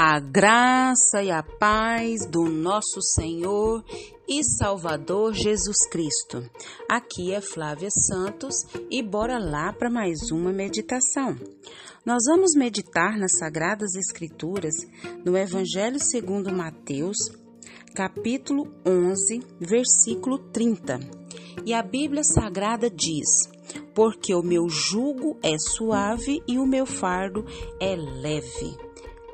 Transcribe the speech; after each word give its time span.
A 0.00 0.20
graça 0.20 1.24
e 1.24 1.30
a 1.32 1.42
paz 1.42 2.24
do 2.30 2.44
nosso 2.44 3.02
Senhor 3.02 3.84
e 4.28 4.44
Salvador 4.44 5.34
Jesus 5.34 5.88
Cristo. 5.90 6.48
Aqui 6.88 7.34
é 7.34 7.40
Flávia 7.40 7.88
Santos 7.90 8.54
e 8.88 9.02
bora 9.02 9.40
lá 9.40 9.72
para 9.72 9.90
mais 9.90 10.30
uma 10.30 10.52
meditação. 10.52 11.36
Nós 12.06 12.22
vamos 12.28 12.54
meditar 12.54 13.18
nas 13.18 13.38
Sagradas 13.40 13.96
Escrituras 13.96 14.76
no 15.24 15.36
Evangelho 15.36 15.98
segundo 15.98 16.52
Mateus, 16.52 17.18
capítulo 17.92 18.72
11, 18.86 19.42
versículo 19.58 20.38
30. 20.52 21.00
E 21.66 21.74
a 21.74 21.82
Bíblia 21.82 22.22
Sagrada 22.22 22.88
diz: 22.88 23.50
Porque 23.96 24.32
o 24.32 24.44
meu 24.44 24.68
jugo 24.68 25.36
é 25.42 25.58
suave 25.58 26.40
e 26.46 26.56
o 26.56 26.64
meu 26.64 26.86
fardo 26.86 27.44
é 27.80 27.96
leve. 27.96 28.87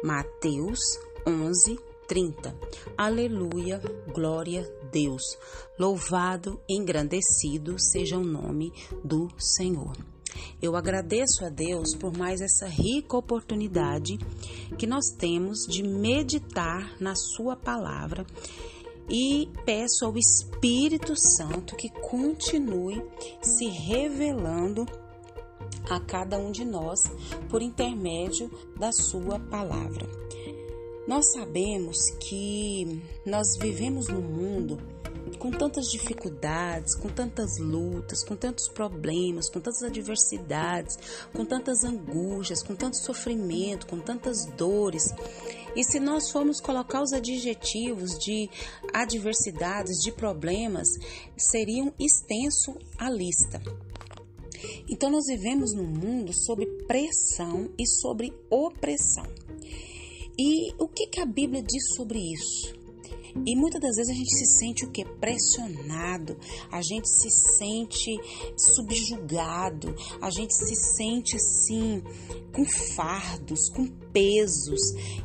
Mateus 0.04 1.00
11, 1.26 1.80
30. 2.06 2.54
Aleluia, 2.94 3.80
glória 4.12 4.60
a 4.60 4.86
Deus. 4.90 5.22
Louvado, 5.78 6.60
engrandecido 6.68 7.76
seja 7.78 8.18
o 8.18 8.22
nome 8.22 8.70
do 9.02 9.30
Senhor. 9.38 9.96
Eu 10.60 10.76
agradeço 10.76 11.46
a 11.46 11.48
Deus 11.48 11.94
por 11.94 12.14
mais 12.14 12.42
essa 12.42 12.66
rica 12.66 13.16
oportunidade 13.16 14.18
que 14.76 14.86
nós 14.86 15.06
temos 15.16 15.60
de 15.66 15.82
meditar 15.82 17.00
na 17.00 17.14
Sua 17.14 17.56
palavra 17.56 18.26
e 19.08 19.48
peço 19.64 20.04
ao 20.04 20.18
Espírito 20.18 21.14
Santo 21.16 21.76
que 21.76 21.88
continue 21.88 23.02
se 23.40 23.68
revelando 23.68 24.84
a 25.88 26.00
cada 26.00 26.38
um 26.38 26.50
de 26.50 26.64
nós 26.64 27.02
por 27.48 27.62
intermédio 27.62 28.50
da 28.78 28.92
Sua 28.92 29.38
palavra. 29.38 30.06
Nós 31.06 31.32
sabemos 31.32 31.98
que 32.20 33.02
nós 33.26 33.58
vivemos 33.58 34.08
num 34.08 34.22
mundo 34.22 34.78
com 35.38 35.50
tantas 35.50 35.90
dificuldades, 35.90 36.94
com 36.94 37.08
tantas 37.08 37.58
lutas, 37.58 38.24
com 38.24 38.34
tantos 38.34 38.68
problemas, 38.68 39.50
com 39.50 39.60
tantas 39.60 39.82
adversidades, 39.82 40.98
com 41.32 41.44
tantas 41.44 41.84
angústias, 41.84 42.62
com 42.62 42.74
tanto 42.74 42.96
sofrimento, 42.96 43.86
com 43.86 43.98
tantas 44.00 44.46
dores. 44.56 45.04
E 45.76 45.84
se 45.84 46.00
nós 46.00 46.30
formos 46.30 46.60
colocar 46.60 47.02
os 47.02 47.12
adjetivos 47.12 48.18
de 48.18 48.48
adversidades, 48.92 49.98
de 50.02 50.12
problemas, 50.12 50.88
seriam 51.36 51.92
extenso 51.98 52.78
a 52.96 53.10
lista. 53.10 53.60
Então 54.88 55.10
nós 55.10 55.24
vivemos 55.26 55.74
num 55.74 55.86
mundo 55.86 56.32
sob 56.32 56.66
pressão 56.86 57.70
e 57.78 57.86
sobre 57.86 58.32
opressão. 58.50 59.26
E 60.38 60.72
o 60.78 60.88
que, 60.88 61.06
que 61.06 61.20
a 61.20 61.26
Bíblia 61.26 61.62
diz 61.62 61.94
sobre 61.94 62.18
isso? 62.18 62.84
E 63.46 63.56
muitas 63.56 63.80
das 63.80 63.96
vezes 63.96 64.10
a 64.10 64.16
gente 64.16 64.36
se 64.36 64.46
sente 64.58 64.84
o 64.84 64.90
que? 64.90 65.04
Pressionado, 65.04 66.38
a 66.70 66.80
gente 66.80 67.08
se 67.08 67.28
sente 67.30 68.16
subjugado, 68.56 69.94
a 70.20 70.30
gente 70.30 70.54
se 70.54 70.74
sente 70.96 71.36
assim 71.36 72.00
com 72.52 72.64
fardos, 72.94 73.68
com 73.70 73.88
pesos 74.12 74.80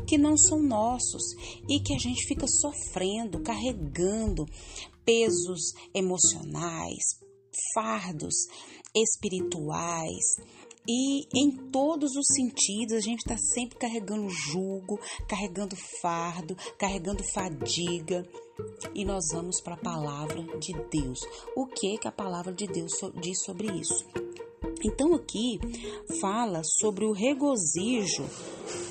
que 0.08 0.18
não 0.18 0.36
são 0.36 0.60
nossos 0.60 1.22
e 1.68 1.80
que 1.80 1.94
a 1.94 2.00
gente 2.00 2.26
fica 2.26 2.48
sofrendo, 2.48 3.42
carregando 3.42 4.46
pesos 5.06 5.74
emocionais, 5.94 7.20
fardos 7.74 8.36
espirituais. 8.96 10.26
E 10.88 11.28
em 11.36 11.52
todos 11.72 12.16
os 12.16 12.26
sentidos, 12.36 12.94
a 12.96 13.00
gente 13.00 13.20
está 13.20 13.38
sempre 13.38 13.78
carregando 13.78 14.28
jugo, 14.30 15.00
carregando 15.28 15.76
fardo, 16.02 16.56
carregando 16.80 17.24
fadiga. 17.32 18.28
E 18.96 19.06
nós 19.06 19.26
vamos 19.32 19.62
para 19.62 19.76
a 19.76 19.78
palavra 19.78 20.42
de 20.58 20.74
Deus. 20.90 21.20
O 21.56 21.68
que, 21.68 21.98
que 21.98 22.08
a 22.08 22.12
palavra 22.12 22.52
de 22.54 22.66
Deus 22.66 22.92
diz 23.22 23.44
sobre 23.44 23.68
isso? 23.80 24.04
Então 24.84 25.14
aqui 25.14 25.60
fala 26.22 26.62
sobre 26.64 27.06
o 27.06 27.12
regozijo 27.12 28.24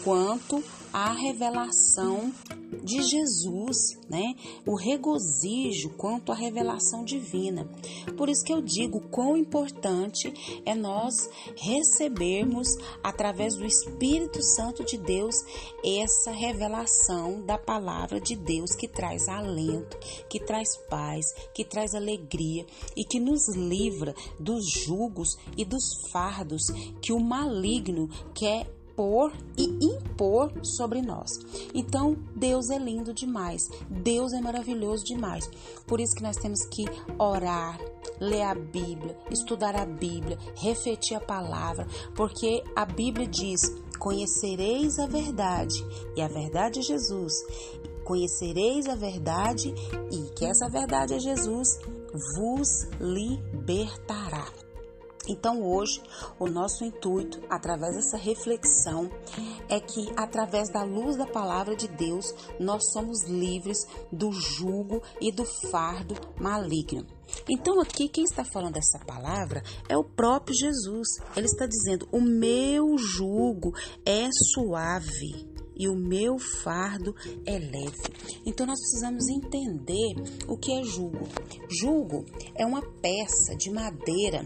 quanto 0.08 0.64
à 0.90 1.12
revelação 1.12 2.32
de 2.82 3.02
Jesus, 3.02 3.76
né? 4.08 4.34
O 4.64 4.74
regozijo 4.74 5.90
quanto 5.90 6.32
à 6.32 6.34
revelação 6.34 7.04
divina. 7.04 7.68
Por 8.16 8.30
isso 8.30 8.42
que 8.42 8.50
eu 8.50 8.62
digo 8.62 9.02
quão 9.10 9.36
importante 9.36 10.32
é 10.64 10.74
nós 10.74 11.28
recebermos 11.58 12.68
através 13.04 13.54
do 13.54 13.66
Espírito 13.66 14.42
Santo 14.42 14.82
de 14.82 14.96
Deus 14.96 15.34
essa 15.84 16.30
revelação 16.30 17.44
da 17.44 17.58
palavra 17.58 18.18
de 18.18 18.34
Deus 18.34 18.74
que 18.74 18.88
traz 18.88 19.28
alento, 19.28 19.98
que 20.26 20.40
traz 20.40 20.74
paz, 20.88 21.26
que 21.52 21.66
traz 21.66 21.94
alegria 21.94 22.64
e 22.96 23.04
que 23.04 23.20
nos 23.20 23.46
livra 23.54 24.14
dos 24.40 24.66
jugos 24.70 25.36
e 25.54 25.66
dos 25.66 25.84
fardos 26.10 26.62
que 27.02 27.12
o 27.12 27.20
maligno 27.20 28.08
quer 28.34 28.77
impor 28.98 29.32
e 29.56 29.64
impor 29.84 30.52
sobre 30.64 31.00
nós. 31.00 31.30
Então, 31.72 32.16
Deus 32.34 32.68
é 32.68 32.78
lindo 32.78 33.14
demais, 33.14 33.62
Deus 33.88 34.32
é 34.32 34.40
maravilhoso 34.40 35.04
demais. 35.04 35.48
Por 35.86 36.00
isso 36.00 36.16
que 36.16 36.22
nós 36.22 36.36
temos 36.36 36.66
que 36.66 36.84
orar, 37.16 37.78
ler 38.20 38.42
a 38.42 38.54
Bíblia, 38.54 39.16
estudar 39.30 39.76
a 39.76 39.86
Bíblia, 39.86 40.36
refletir 40.56 41.16
a 41.16 41.20
palavra, 41.20 41.86
porque 42.16 42.62
a 42.74 42.84
Bíblia 42.84 43.28
diz: 43.28 43.60
Conhecereis 44.00 44.98
a 44.98 45.06
verdade, 45.06 45.78
e 46.16 46.20
a 46.20 46.28
verdade 46.28 46.80
é 46.80 46.82
Jesus. 46.82 47.32
Conhecereis 48.04 48.88
a 48.88 48.96
verdade, 48.96 49.72
e 50.10 50.34
que 50.34 50.44
essa 50.44 50.68
verdade 50.68 51.14
é 51.14 51.20
Jesus, 51.20 51.68
vos 52.36 52.88
libertará. 52.98 54.67
Então, 55.28 55.62
hoje, 55.62 56.00
o 56.38 56.48
nosso 56.48 56.84
intuito, 56.84 57.40
através 57.50 57.94
dessa 57.94 58.16
reflexão, 58.16 59.10
é 59.68 59.78
que, 59.78 60.10
através 60.16 60.70
da 60.70 60.82
luz 60.82 61.16
da 61.16 61.26
palavra 61.26 61.76
de 61.76 61.86
Deus, 61.86 62.34
nós 62.58 62.90
somos 62.92 63.24
livres 63.28 63.78
do 64.10 64.32
jugo 64.32 65.02
e 65.20 65.30
do 65.30 65.44
fardo 65.70 66.14
maligno. 66.40 67.06
Então, 67.48 67.78
aqui, 67.80 68.08
quem 68.08 68.24
está 68.24 68.42
falando 68.42 68.78
essa 68.78 68.98
palavra 69.00 69.62
é 69.88 69.96
o 69.96 70.04
próprio 70.04 70.56
Jesus. 70.56 71.08
Ele 71.36 71.46
está 71.46 71.66
dizendo: 71.66 72.08
O 72.10 72.20
meu 72.20 72.96
jugo 72.96 73.72
é 74.06 74.28
suave 74.32 75.58
e 75.78 75.88
o 75.88 75.94
meu 75.94 76.38
fardo 76.38 77.14
é 77.46 77.58
leve. 77.58 78.42
Então 78.44 78.66
nós 78.66 78.80
precisamos 78.80 79.28
entender 79.28 80.14
o 80.48 80.58
que 80.58 80.72
é 80.72 80.82
jugo. 80.82 81.28
Jugo 81.70 82.24
é 82.56 82.66
uma 82.66 82.82
peça 82.82 83.54
de 83.56 83.70
madeira 83.70 84.44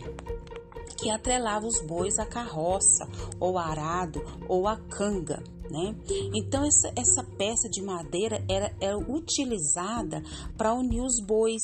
que 1.03 1.11
atrelava 1.11 1.67
os 1.67 1.81
bois 1.81 2.17
à 2.19 2.25
carroça, 2.25 3.09
ou 3.41 3.59
arado, 3.59 4.23
ou 4.49 4.69
à 4.69 4.77
canga. 4.77 5.43
Né? 5.69 5.97
Então 6.35 6.65
essa, 6.65 6.93
essa 6.95 7.25
peça 7.25 7.69
de 7.69 7.81
madeira 7.81 8.45
era, 8.49 8.77
era 8.79 8.99
utilizada 8.99 10.23
para 10.57 10.75
unir 10.75 11.01
os 11.01 11.19
bois, 11.25 11.63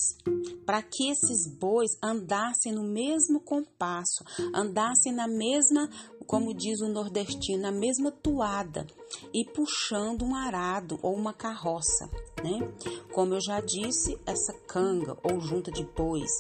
para 0.65 0.83
que 0.83 1.11
esses 1.11 1.47
bois 1.59 1.91
andassem 2.03 2.73
no 2.73 2.83
mesmo 2.83 3.39
compasso, 3.39 4.25
andassem 4.55 5.13
na 5.13 5.29
mesma, 5.29 5.91
como 6.27 6.55
diz 6.55 6.81
o 6.81 6.89
nordestino, 6.89 7.63
na 7.63 7.73
mesma 7.73 8.11
toada 8.11 8.87
e 9.33 9.45
puxando 9.45 10.25
um 10.25 10.35
arado 10.35 10.99
ou 11.03 11.15
uma 11.15 11.35
carroça, 11.35 12.09
né? 12.43 12.67
Como 13.13 13.35
eu 13.35 13.41
já 13.43 13.61
disse, 13.61 14.19
essa 14.25 14.55
canga 14.67 15.19
ou 15.23 15.39
junta 15.39 15.71
de 15.71 15.85
bois 15.85 16.31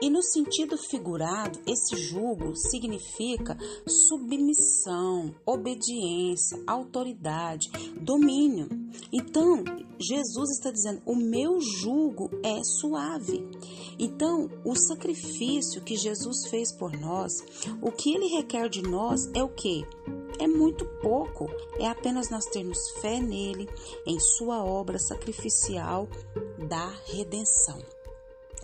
e 0.00 0.10
no 0.10 0.22
sentido 0.22 0.76
figurado, 0.76 1.58
esse 1.66 1.96
jugo 1.96 2.54
significa 2.54 3.56
submissão, 3.86 5.34
obediência, 5.44 6.62
autoridade, 6.66 7.70
domínio. 8.00 8.68
Então, 9.10 9.64
Jesus 9.98 10.50
está 10.50 10.70
dizendo: 10.70 11.00
o 11.06 11.16
meu 11.16 11.60
jugo 11.60 12.30
é 12.42 12.62
suave. 12.62 13.48
Então, 13.98 14.50
o 14.64 14.76
sacrifício 14.76 15.82
que 15.82 15.96
Jesus 15.96 16.48
fez 16.50 16.70
por 16.76 16.92
nós, 16.92 17.32
o 17.80 17.90
que 17.90 18.14
ele 18.14 18.26
requer 18.26 18.68
de 18.68 18.82
nós 18.82 19.30
é 19.34 19.42
o 19.42 19.48
que? 19.48 19.86
É 20.38 20.46
muito 20.46 20.84
pouco, 21.00 21.46
é 21.78 21.88
apenas 21.88 22.28
nós 22.28 22.44
termos 22.44 22.78
fé 23.00 23.18
nele, 23.18 23.66
em 24.06 24.20
sua 24.20 24.62
obra 24.62 24.98
sacrificial 24.98 26.06
da 26.68 26.90
redenção. 27.06 27.95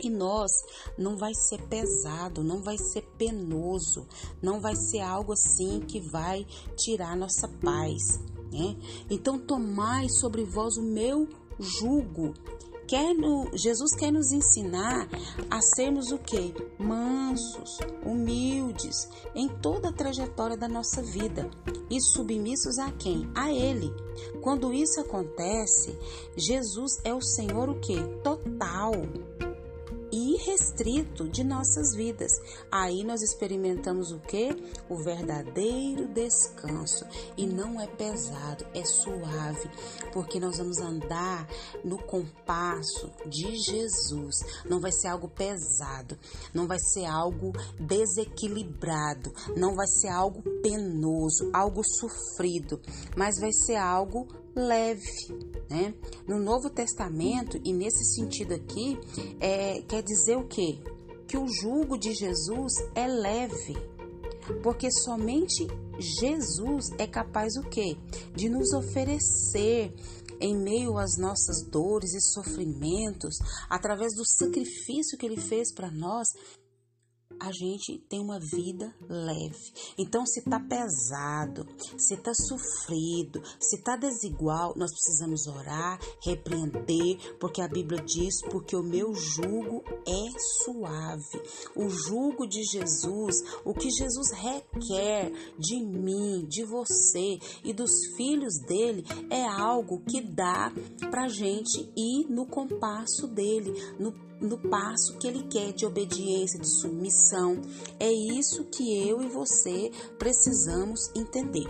E 0.01 0.11
nós 0.11 0.51
não 0.99 1.17
vai 1.17 1.35
ser 1.35 1.61
pesado, 1.69 2.43
não 2.43 2.63
vai 2.63 2.77
ser 2.79 3.03
penoso, 3.19 4.07
não 4.43 4.61
vai 4.61 4.75
ser 4.75 5.01
algo 5.01 5.33
assim 5.33 5.81
que 5.81 6.01
vai 6.01 6.47
tirar 6.77 7.17
nossa 7.17 7.47
paz, 7.49 8.19
né? 8.51 8.77
Então 9.11 9.39
tomai 9.39 10.09
sobre 10.09 10.45
vós 10.45 10.77
o 10.77 10.83
meu 10.83 11.29
jugo 11.59 12.35
quer 12.93 13.15
no, 13.15 13.49
Jesus 13.55 13.95
quer 13.95 14.13
nos 14.13 14.33
ensinar 14.33 15.09
a 15.51 15.63
sermos 15.63 16.13
o 16.13 16.19
que? 16.19 16.55
Mansos, 16.79 17.79
humildes 18.05 19.09
em 19.35 19.49
toda 19.49 19.89
a 19.89 19.93
trajetória 19.93 20.59
da 20.59 20.69
nossa 20.69 21.01
vida 21.01 21.49
e 21.89 21.99
submissos 22.03 22.79
a 22.79 22.93
quem? 22.93 23.31
A 23.35 23.51
Ele. 23.51 23.91
Quando 24.43 24.75
isso 24.75 25.01
acontece, 25.01 25.99
Jesus 26.37 27.01
é 27.03 27.15
o 27.15 27.23
Senhor 27.23 27.71
o 27.71 27.81
que? 27.81 27.97
Total 28.23 28.93
y 30.13 30.22
irrestrito 30.35 31.29
de 31.29 31.45
nossas 31.45 31.95
vidas. 31.95 32.33
Aí 32.71 33.05
nós 33.05 33.23
experimentamos 33.23 34.13
o 34.13 34.19
que? 34.19 34.51
O 34.89 34.97
verdadeiro 34.97 36.09
descanso. 36.09 37.05
E 37.37 37.47
não 37.47 37.81
é 37.81 37.87
pesado, 37.87 38.67
é 38.75 38.85
suave, 38.85 39.71
porque 40.13 40.41
nós 40.41 40.59
vamos 40.59 40.79
andar 40.79 41.49
no 41.85 41.99
compasso 41.99 43.11
de 43.27 43.57
Jesus. 43.57 44.37
Não 44.69 44.81
vai 44.81 44.93
ser 44.93 45.09
algo 45.09 45.29
pesado, 45.29 46.19
não 46.55 46.67
vai 46.67 46.79
ser 46.79 47.05
algo 47.05 47.53
desequilibrado, 47.79 49.33
não 49.57 49.75
vai 49.75 49.87
ser 49.87 50.09
algo 50.09 50.43
penoso, 50.63 51.51
algo 51.53 51.83
sofrido, 51.85 52.81
mas 53.17 53.39
vai 53.39 53.53
ser 53.53 53.77
algo 53.77 54.27
leve. 54.55 55.03
Né? 55.69 55.95
No 56.27 56.39
Novo 56.39 56.69
Testamento, 56.69 57.59
e 57.65 57.73
nesse 57.73 58.05
sentido 58.15 58.55
aqui, 58.55 58.99
é, 59.41 59.81
quer 59.83 60.03
dizer 60.03 60.22
o 60.31 60.47
quê? 60.47 60.79
Que 61.27 61.37
o 61.37 61.49
jugo 61.49 61.99
de 61.99 62.15
Jesus 62.15 62.73
é 62.95 63.07
leve, 63.07 63.77
porque 64.63 64.91
somente 64.91 65.67
Jesus 65.99 66.91
é 66.99 67.07
capaz 67.07 67.57
o 67.57 67.63
quê? 67.63 67.97
De 68.35 68.49
nos 68.49 68.73
oferecer 68.73 69.95
em 70.41 70.57
meio 70.57 70.99
às 70.99 71.17
nossas 71.17 71.63
dores 71.63 72.15
e 72.15 72.21
sofrimentos, 72.21 73.37
através 73.71 74.15
do 74.15 74.25
sacrifício 74.25 75.17
que 75.17 75.25
ele 75.25 75.41
fez 75.41 75.73
para 75.73 75.91
nós, 75.91 76.29
a 77.43 77.51
gente 77.51 77.99
tem 78.09 78.21
uma 78.21 78.39
vida 78.39 78.95
leve. 79.09 79.73
Então, 79.99 80.25
se 80.25 80.43
tá 80.43 80.61
pesado, 80.61 81.67
se 81.99 82.17
tá 82.17 82.33
sofrido, 82.33 83.43
se 83.59 83.83
tá 83.83 83.97
desigual, 83.97 84.75
nós 84.77 84.93
precisamos 84.93 85.49
orar, 85.49 85.99
repreender, 86.25 87.37
porque 87.41 87.61
a 87.61 87.67
Bíblia 87.67 88.01
diz: 88.05 88.41
porque 88.49 88.77
o 88.77 88.83
meu 88.83 89.13
jugo 89.13 89.83
é 90.07 90.39
suave. 90.63 91.43
O 91.75 91.89
jugo 91.89 92.47
de 92.47 92.63
Jesus, 92.63 93.35
o 93.65 93.75
que 93.75 93.91
Jesus 93.91 94.31
requer 94.35 95.33
de 95.59 95.81
mim, 95.81 96.47
de 96.47 96.65
você 96.65 97.39
e 97.65 97.73
dos 97.73 97.91
filhos 98.17 98.55
dele, 98.69 99.05
é 99.31 99.45
algo 99.45 100.01
que 100.05 100.21
dá 100.21 100.73
pra 101.11 101.27
gente 101.27 101.91
ir 101.97 102.27
no 102.31 102.47
compasso 102.47 103.27
dele, 103.27 103.73
no 103.99 104.32
no 104.43 104.59
passo 104.59 105.17
que 105.19 105.27
ele 105.27 105.45
quer 105.45 105.73
de 105.73 105.87
obediência, 105.87 106.59
de 106.59 106.69
submissão. 106.69 107.61
É 107.99 108.11
isso 108.13 108.65
que 108.65 109.09
eu 109.09 109.23
e 109.23 109.29
você 109.29 109.91
precisamos 110.19 111.11
entender. 111.15 111.69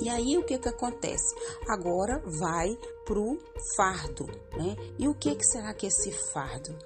E 0.00 0.08
aí 0.08 0.36
o 0.36 0.44
que 0.44 0.58
que 0.58 0.68
acontece? 0.68 1.34
Agora 1.68 2.22
vai 2.26 2.76
pro 3.04 3.38
fardo, 3.76 4.26
né? 4.56 4.76
E 4.98 5.08
o 5.08 5.14
que 5.14 5.34
que 5.34 5.46
será 5.46 5.72
que 5.72 5.86
é 5.86 5.88
esse 5.88 6.12
fardo? 6.32 6.76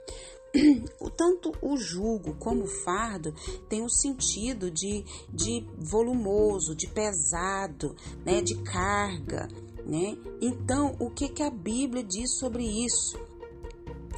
Tanto 1.16 1.52
o 1.62 1.76
jugo 1.76 2.34
como 2.34 2.64
o 2.64 2.68
fardo 2.84 3.34
tem 3.68 3.82
o 3.84 3.90
sentido 3.90 4.70
de, 4.70 5.04
de 5.28 5.66
volumoso, 5.78 6.74
de 6.74 6.86
pesado, 6.88 7.94
né? 8.24 8.40
de 8.42 8.56
carga. 8.62 9.48
Né? 9.84 10.16
Então, 10.40 10.94
o 11.00 11.10
que, 11.10 11.28
que 11.28 11.42
a 11.42 11.50
Bíblia 11.50 12.04
diz 12.04 12.38
sobre 12.38 12.64
isso? 12.64 13.18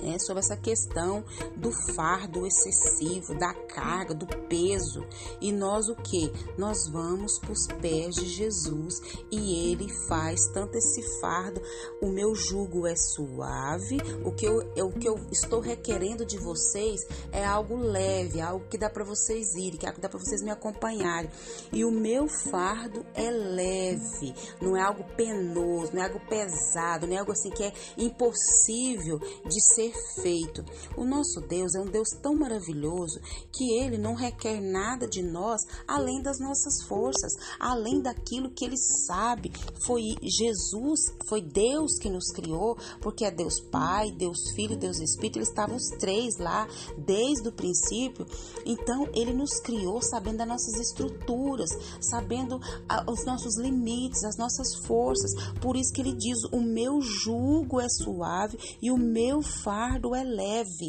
Né, 0.03 0.19
sobre 0.19 0.41
essa 0.41 0.57
questão 0.57 1.25
do 1.57 1.71
fardo 1.95 2.47
excessivo, 2.47 3.35
da 3.39 3.55
carga, 3.55 4.15
do 4.15 4.27
peso. 4.27 5.07
E 5.41 5.53
nós 5.53 5.89
o 5.89 5.95
que? 5.95 6.33
Nós 6.59 6.89
vamos 6.89 7.39
para 7.39 7.53
os 7.53 7.67
pés 7.81 8.17
de 8.17 8.27
Jesus 8.27 9.01
e 9.31 9.71
ele 9.71 9.89
faz 10.09 10.47
tanto 10.53 10.77
esse 10.77 11.03
fardo. 11.21 11.61
O 12.01 12.09
meu 12.09 12.35
jugo 12.35 12.87
é 12.87 12.97
suave, 12.97 13.99
o 14.25 14.33
que 14.33 14.47
eu, 14.47 14.59
o 14.85 14.93
que 14.93 15.09
eu 15.09 15.19
estou 15.31 15.61
requerendo 15.61 16.27
de 16.27 16.39
vocês 16.39 17.01
é 17.31 17.45
algo 17.45 17.77
leve, 17.77 18.41
algo 18.41 18.67
que 18.69 18.79
dá 18.79 18.91
para 18.91 19.05
vocês 19.05 19.55
irem, 19.55 19.79
que 19.79 20.01
dá 20.01 20.09
para 20.09 20.19
vocês 20.19 20.43
me 20.43 20.51
acompanharem. 20.51 21.31
E 21.73 21.85
o 21.85 21.91
meu 21.91 22.29
fardo 22.29 23.05
é 23.15 23.31
leve, 23.31 24.35
não 24.61 24.77
é 24.77 24.83
algo 24.83 25.05
penoso, 25.17 25.93
não 25.95 26.03
é 26.03 26.07
algo 26.07 26.21
pesado, 26.29 27.07
não 27.07 27.17
é 27.17 27.19
algo 27.19 27.33
assim 27.33 27.51
que 27.51 27.65
é 27.65 27.73
impossível 27.97 29.19
de 29.47 29.61
ser 29.75 29.92
perfeito. 29.93 30.65
O 30.97 31.05
nosso 31.05 31.41
Deus 31.41 31.75
é 31.75 31.81
um 31.81 31.87
Deus 31.87 32.11
tão 32.23 32.35
maravilhoso 32.35 33.21
que 33.53 33.73
ele 33.79 33.99
não 33.99 34.15
requer 34.15 34.61
nada 34.61 35.07
de 35.07 35.23
nós 35.23 35.61
além 35.87 36.23
das 36.23 36.39
nossas 36.39 36.83
forças, 36.87 37.33
além 37.61 38.01
daquilo 38.01 38.51
que 38.51 38.65
ele 38.65 38.77
sabe. 38.77 39.53
Foi 39.87 40.15
Jesus, 40.23 41.01
foi 41.27 41.43
Deus 41.43 41.99
que 41.99 42.11
nos 42.11 42.31
criou, 42.33 42.77
porque 43.01 43.25
é 43.25 43.31
Deus 43.31 43.61
Pai, 43.61 44.11
Deus 44.13 44.51
Filho, 44.55 44.77
Deus 44.77 44.99
Espírito, 45.01 45.39
eles 45.39 45.49
estavam 45.49 45.77
os 45.77 45.89
três 45.99 46.39
lá 46.39 46.67
desde 46.99 47.49
o 47.49 47.53
princípio. 47.53 48.27
Então, 48.65 49.09
ele 49.15 49.33
nos 49.33 49.61
criou 49.61 50.01
sabendo 50.03 50.39
das 50.39 50.49
nossas 50.49 50.75
estruturas, 50.81 51.71
sabendo 52.01 52.61
ah, 52.89 53.05
os 53.09 53.25
nossos 53.25 53.59
limites, 53.59 54.25
as 54.25 54.37
nossas 54.37 54.75
forças. 54.87 55.33
Por 55.61 55.77
isso 55.77 55.93
que 55.93 56.01
ele 56.01 56.15
diz: 56.15 56.39
"O 56.53 56.61
meu 56.61 57.01
jugo 57.01 57.81
é 57.81 57.89
suave 57.89 58.59
e 58.81 58.91
o 58.91 58.97
meu 58.97 59.43
fardo 59.43 59.82
fardo 59.83 60.15
é 60.15 60.23
leve. 60.23 60.89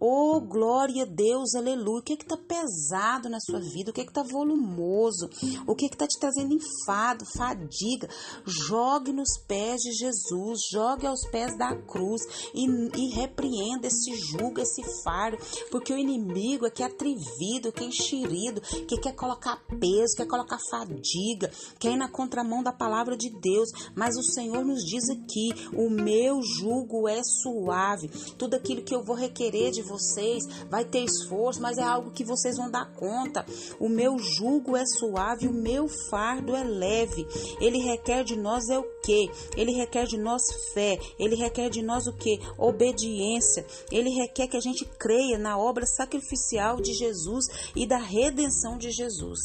Oh, 0.00 0.40
glória 0.40 1.02
a 1.02 1.06
Deus, 1.06 1.54
aleluia. 1.54 2.00
O 2.00 2.02
que 2.02 2.12
é 2.12 2.16
que 2.16 2.24
tá 2.24 2.36
pesado 2.36 3.28
na 3.28 3.40
sua 3.40 3.60
vida? 3.60 3.90
O 3.90 3.94
que 3.94 4.00
é 4.00 4.04
que 4.04 4.12
tá 4.12 4.22
volumoso? 4.22 5.28
O 5.66 5.74
que 5.74 5.86
é 5.86 5.88
que 5.88 5.96
tá 5.96 6.06
te 6.06 6.18
trazendo 6.18 6.54
enfado, 6.54 7.24
fadiga? 7.36 8.08
Jogue 8.44 9.12
nos 9.12 9.38
pés 9.46 9.80
de 9.80 9.92
Jesus, 9.92 10.60
jogue 10.72 11.06
aos 11.06 11.26
pés 11.30 11.56
da 11.58 11.74
cruz 11.74 12.22
e, 12.54 12.64
e 12.64 13.14
repreenda 13.14 13.86
esse 13.86 14.14
jugo, 14.14 14.60
esse 14.60 14.82
fardo, 15.02 15.38
porque 15.70 15.92
o 15.92 15.98
inimigo 15.98 16.66
é 16.66 16.70
que 16.70 16.82
é 16.82 16.86
atrevido, 16.86 17.72
que 17.72 17.84
é 17.84 17.86
enxerido, 17.86 18.60
que 18.60 18.98
quer 18.98 19.14
colocar 19.14 19.60
peso, 19.80 20.16
quer 20.16 20.26
colocar 20.26 20.58
fadiga, 20.70 21.50
quer 21.78 21.92
ir 21.92 21.96
na 21.96 22.08
contramão 22.08 22.62
da 22.62 22.72
palavra 22.72 23.16
de 23.16 23.30
Deus. 23.30 23.70
Mas 23.94 24.16
o 24.16 24.22
Senhor 24.22 24.64
nos 24.64 24.84
diz 24.84 25.08
aqui: 25.10 25.50
o 25.74 25.90
meu 25.90 26.40
jugo 26.42 27.08
é 27.08 27.20
suave, 27.22 28.08
tudo 28.36 28.54
aquilo 28.54 28.82
que 28.82 28.94
eu 28.94 29.02
vou 29.02 29.16
requerer 29.16 29.57
de 29.70 29.82
vocês 29.82 30.44
vai 30.70 30.84
ter 30.84 31.00
esforço, 31.00 31.60
mas 31.60 31.78
é 31.78 31.82
algo 31.82 32.10
que 32.10 32.24
vocês 32.24 32.56
vão 32.56 32.70
dar 32.70 32.92
conta. 32.94 33.44
O 33.78 33.88
meu 33.88 34.18
jugo 34.18 34.76
é 34.76 34.84
suave, 34.86 35.48
o 35.48 35.52
meu 35.52 35.88
fardo 36.10 36.54
é 36.54 36.62
leve. 36.62 37.26
Ele 37.60 37.78
requer 37.78 38.24
de 38.24 38.36
nós 38.36 38.68
é 38.68 38.78
o 38.78 38.84
que? 39.02 39.30
Ele 39.56 39.72
requer 39.72 40.06
de 40.06 40.16
nós 40.16 40.42
fé. 40.72 40.98
Ele 41.18 41.34
requer 41.34 41.68
de 41.70 41.82
nós 41.82 42.06
o 42.06 42.12
que? 42.12 42.38
Obediência. 42.56 43.66
Ele 43.90 44.10
requer 44.10 44.46
que 44.46 44.56
a 44.56 44.60
gente 44.60 44.84
creia 44.98 45.38
na 45.38 45.58
obra 45.58 45.86
sacrificial 45.86 46.80
de 46.80 46.92
Jesus 46.94 47.46
e 47.74 47.86
da 47.86 47.98
redenção 47.98 48.78
de 48.78 48.90
Jesus. 48.90 49.40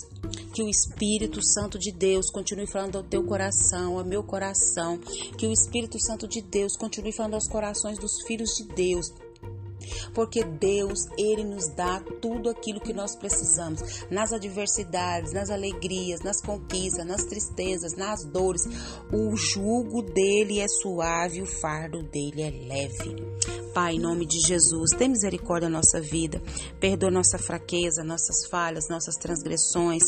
Que 0.54 0.62
o 0.62 0.70
Espírito 0.70 1.42
Santo 1.44 1.80
de 1.80 1.92
Deus 1.92 2.30
continue 2.30 2.68
falando 2.68 2.98
ao 2.98 3.04
teu 3.04 3.24
coração, 3.24 3.98
ao 3.98 4.06
meu 4.06 4.24
coração. 4.24 5.00
Que 5.38 5.48
o 5.48 5.52
Espírito 5.52 6.00
Santo 6.00 6.28
de 6.28 6.42
Deus 6.42 6.78
continue 6.78 7.12
falando 7.12 7.34
aos 7.36 7.48
corações 7.48 7.98
dos 7.98 8.22
filhos 8.28 8.52
de 8.56 8.66
Deus 8.68 9.12
porque 10.14 10.44
Deus, 10.44 11.08
Ele 11.18 11.44
nos 11.44 11.68
dá 11.70 12.00
tudo 12.22 12.50
aquilo 12.50 12.80
que 12.80 12.94
nós 12.94 13.16
precisamos, 13.16 14.06
nas 14.10 14.32
adversidades, 14.32 15.34
nas 15.34 15.50
alegrias, 15.50 16.22
nas 16.22 16.42
conquistas, 16.42 17.06
nas 17.06 17.24
tristezas, 17.26 17.96
nas 17.96 18.24
dores. 18.24 18.64
O 19.12 19.36
jugo 19.36 20.02
dele 20.02 20.60
é 20.60 20.68
suave, 20.68 21.42
o 21.42 21.46
fardo 21.46 22.04
dele 22.04 22.42
é 22.42 22.50
leve. 22.50 23.43
Pai, 23.74 23.96
em 23.96 24.00
nome 24.00 24.28
de 24.28 24.40
Jesus, 24.40 24.92
tem 24.96 25.10
misericórdia 25.10 25.68
da 25.68 25.78
nossa 25.78 26.00
vida, 26.00 26.40
perdoa 26.80 27.10
nossa 27.10 27.40
fraqueza, 27.40 28.04
nossas 28.04 28.46
falhas, 28.48 28.88
nossas 28.88 29.16
transgressões. 29.16 30.04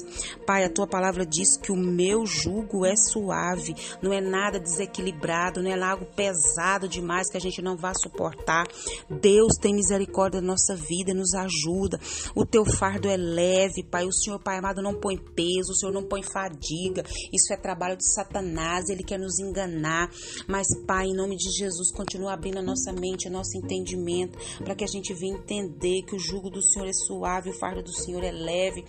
Pai, 0.46 0.64
a 0.64 0.70
tua 0.70 0.86
palavra 0.86 1.26
diz 1.26 1.58
que 1.58 1.72
o 1.72 1.76
meu 1.76 2.28
jugo 2.28 2.86
é 2.86 2.96
suave, 2.96 3.76
não 4.04 4.14
é 4.14 4.22
nada 4.22 4.60
desequilibrado, 4.60 5.64
não 5.64 5.72
é 5.72 5.82
algo 5.82 6.06
pesado 6.16 6.88
demais 6.88 7.28
que 7.30 7.38
a 7.38 7.42
gente 7.42 7.60
não 7.60 7.76
vá 7.76 7.92
suportar. 7.96 8.68
Deus 9.10 9.54
tem 9.60 9.74
misericórdia 9.74 10.40
da 10.40 10.46
nossa 10.46 10.76
vida, 10.76 11.14
nos 11.14 11.34
ajuda. 11.34 12.00
O 12.36 12.46
teu 12.46 12.66
fardo 12.66 13.10
é 13.10 13.18
leve, 13.18 13.84
Pai. 13.90 14.06
O 14.06 14.14
Senhor, 14.14 14.40
Pai 14.40 14.60
amado, 14.60 14.82
não 14.82 14.94
põe 14.94 15.18
peso, 15.18 15.72
o 15.72 15.76
Senhor 15.76 15.92
não 15.92 16.04
põe 16.04 16.22
fadiga. 16.22 17.04
Isso 17.34 17.52
é 17.52 17.58
trabalho 17.58 17.98
de 17.98 18.14
Satanás, 18.14 18.90
ele 18.90 19.04
quer 19.04 19.18
nos 19.18 19.40
enganar. 19.40 20.10
Mas, 20.48 20.68
Pai, 20.86 21.08
em 21.08 21.16
nome 21.16 21.36
de 21.36 21.50
Jesus, 21.50 21.92
continua 21.92 22.34
abrindo 22.34 22.60
a 22.60 22.64
nossa 22.64 22.94
mente, 22.94 23.28
a 23.28 23.32
nossa 23.32 23.55
entendimento, 23.58 24.38
para 24.64 24.76
que 24.76 24.84
a 24.84 24.88
gente 24.88 25.14
venha 25.14 25.36
entender 25.36 26.04
que 26.04 26.16
o 26.16 26.20
jugo 26.20 26.50
do 26.50 26.62
Senhor 26.62 26.88
é 26.88 26.94
suave, 26.94 27.50
o 27.50 27.54
fardo 27.54 27.84
do 27.84 27.92
Senhor 27.92 28.24
é 28.24 28.32
leve. 28.32 28.84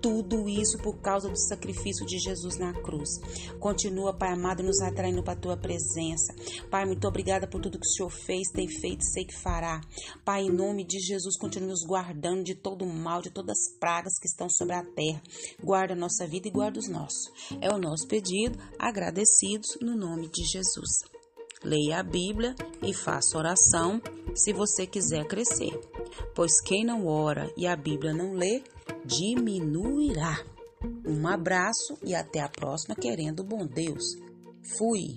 Tudo 0.00 0.48
isso 0.48 0.78
por 0.78 0.98
causa 0.98 1.28
do 1.28 1.38
sacrifício 1.38 2.06
de 2.06 2.18
Jesus 2.18 2.58
na 2.58 2.72
cruz. 2.72 3.10
Continua, 3.58 4.14
Pai 4.14 4.32
amado, 4.32 4.62
nos 4.62 4.80
atraindo 4.80 5.22
para 5.22 5.34
a 5.34 5.40
tua 5.40 5.56
presença. 5.56 6.34
Pai, 6.70 6.84
muito 6.84 7.06
obrigada 7.06 7.46
por 7.46 7.60
tudo 7.60 7.78
que 7.78 7.86
o 7.86 7.90
Senhor 7.90 8.10
fez, 8.10 8.48
tem 8.50 8.68
feito, 8.68 9.04
sei 9.04 9.24
que 9.24 9.36
fará. 9.36 9.80
Pai, 10.24 10.42
em 10.42 10.50
nome 10.50 10.84
de 10.84 10.98
Jesus, 10.98 11.38
continue 11.38 11.68
nos 11.68 11.84
guardando 11.86 12.42
de 12.42 12.54
todo 12.54 12.84
o 12.84 12.92
mal, 12.92 13.22
de 13.22 13.30
todas 13.30 13.58
as 13.58 13.78
pragas 13.78 14.18
que 14.18 14.26
estão 14.26 14.48
sobre 14.48 14.74
a 14.74 14.84
terra. 14.84 15.22
Guarda 15.62 15.94
a 15.94 15.96
nossa 15.96 16.26
vida 16.26 16.48
e 16.48 16.50
guarda 16.50 16.78
os 16.78 16.88
nossos. 16.88 17.30
É 17.60 17.72
o 17.72 17.78
nosso 17.78 18.06
pedido, 18.06 18.58
agradecidos 18.78 19.78
no 19.80 19.96
nome 19.96 20.28
de 20.28 20.44
Jesus. 20.44 21.19
Leia 21.62 22.00
a 22.00 22.02
Bíblia 22.02 22.54
e 22.82 22.94
faça 22.94 23.36
oração 23.36 24.00
se 24.34 24.52
você 24.52 24.86
quiser 24.86 25.26
crescer, 25.26 25.78
pois 26.34 26.60
quem 26.60 26.84
não 26.84 27.06
ora 27.06 27.52
e 27.56 27.66
a 27.66 27.76
Bíblia 27.76 28.14
não 28.14 28.32
lê, 28.32 28.62
diminuirá. 29.04 30.42
Um 31.06 31.28
abraço 31.28 31.98
e 32.02 32.14
até 32.14 32.40
a 32.40 32.48
próxima, 32.48 32.94
querendo 32.94 33.44
bom 33.44 33.66
Deus. 33.66 34.16
Fui! 34.78 35.14